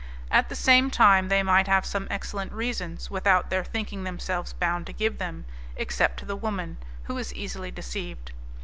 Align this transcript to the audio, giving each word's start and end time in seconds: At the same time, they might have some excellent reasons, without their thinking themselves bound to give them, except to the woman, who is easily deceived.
At 0.31 0.49
the 0.49 0.55
same 0.55 0.89
time, 0.89 1.29
they 1.29 1.43
might 1.43 1.67
have 1.67 1.85
some 1.85 2.07
excellent 2.09 2.51
reasons, 2.53 3.11
without 3.11 3.51
their 3.51 3.63
thinking 3.63 4.03
themselves 4.03 4.51
bound 4.51 4.87
to 4.87 4.93
give 4.93 5.19
them, 5.19 5.45
except 5.75 6.17
to 6.21 6.25
the 6.25 6.35
woman, 6.35 6.77
who 7.03 7.19
is 7.19 7.31
easily 7.35 7.69
deceived. 7.69 8.31